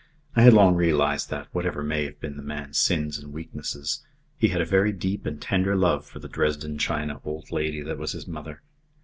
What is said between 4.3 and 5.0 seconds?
he had a very